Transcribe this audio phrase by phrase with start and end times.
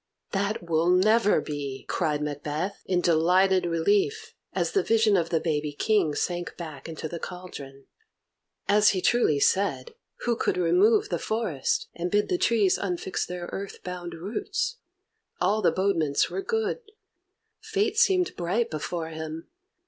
[0.31, 5.73] "That will never be!" cried Macbeth, in delighted relief, as the vision of the baby
[5.73, 7.85] King sank back into the cauldron.
[8.67, 13.45] As he truly said, who could remove the forest, and bid the trees unfix their
[13.51, 14.77] earth bound roots?
[15.39, 16.79] All the bodements were good.
[17.59, 19.49] Fate seemed bright before him.